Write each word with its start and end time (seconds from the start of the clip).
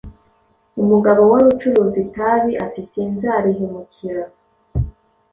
Umugabo 0.81 1.21
wari 1.31 1.45
ucuruza 1.53 1.95
itabi 2.05 2.51
ati 2.65 2.81
sinzarihemukira 2.89 4.23